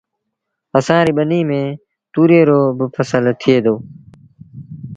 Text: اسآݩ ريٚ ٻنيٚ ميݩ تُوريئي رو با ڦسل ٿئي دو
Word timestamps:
اسآݩ 0.77 1.05
ريٚ 1.07 1.15
ٻنيٚ 1.17 1.47
ميݩ 1.49 1.77
تُوريئي 2.13 2.43
رو 2.49 2.61
با 2.77 2.85
ڦسل 2.93 3.25
ٿئي 3.41 3.57
دو 3.63 3.75